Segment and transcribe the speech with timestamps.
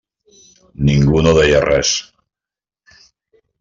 [0.89, 1.95] Ningú no deia res.